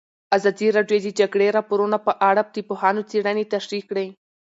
ازادي 0.35 0.67
راډیو 0.77 0.99
د 1.03 1.07
د 1.13 1.15
جګړې 1.19 1.47
راپورونه 1.57 1.97
په 2.07 2.11
اړه 2.29 2.41
د 2.53 2.57
پوهانو 2.69 3.07
څېړنې 3.09 3.45
تشریح 3.53 3.83
کړې. 3.89 4.07